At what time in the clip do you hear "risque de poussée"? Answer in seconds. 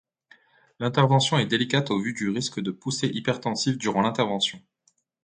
2.31-3.05